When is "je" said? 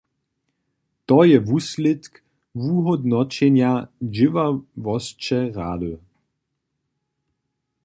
1.29-1.37